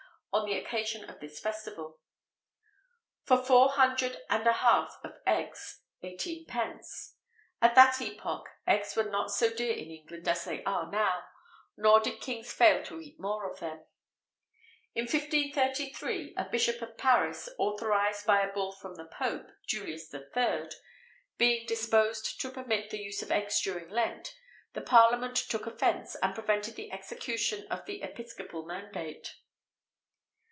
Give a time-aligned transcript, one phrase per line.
[0.33, 1.99] on the occasion of this festival:
[3.25, 8.95] "For four hundred and a half of eggs, eighteen pence."[XVIII 89] At that epoch eggs
[8.95, 11.25] were not so dear in England as they are now;
[11.75, 13.83] nor did kings fail to eat more of them.
[14.95, 20.69] In 1533, a bishop of Paris, authorised by a bull from the Pope, Julius III.,
[21.37, 24.33] being disposed to permit the use of eggs during Lent,
[24.71, 29.35] the parliament took offence, and prevented the execution of the episcopal mandate.